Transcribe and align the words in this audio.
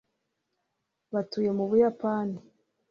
batuye 1.13 1.49
mu 1.57 1.65
buyapani 1.69 2.37